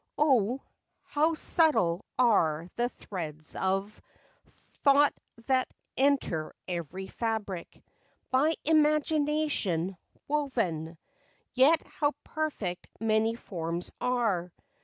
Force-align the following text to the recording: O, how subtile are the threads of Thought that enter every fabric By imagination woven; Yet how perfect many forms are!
O, 0.17 0.63
how 1.03 1.35
subtile 1.35 2.03
are 2.17 2.67
the 2.73 2.89
threads 2.89 3.55
of 3.55 4.01
Thought 4.81 5.13
that 5.45 5.71
enter 5.95 6.55
every 6.67 7.05
fabric 7.05 7.83
By 8.31 8.55
imagination 8.65 9.95
woven; 10.27 10.97
Yet 11.53 11.85
how 11.85 12.13
perfect 12.23 12.87
many 12.99 13.35
forms 13.35 13.91
are! 14.01 14.51